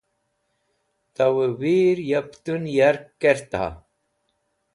[1.15, 3.63] Tawẽ wir ya pẽtũn yark kerta?